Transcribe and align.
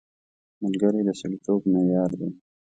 ملګری 0.61 1.01
د 1.07 1.09
سړیتوب 1.19 1.61
معیار 1.71 2.11
دی 2.19 2.29